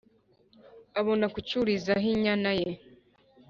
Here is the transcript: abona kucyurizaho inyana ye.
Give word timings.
abona 0.99 1.25
kucyurizaho 1.33 2.05
inyana 2.15 2.51
ye. 2.59 2.69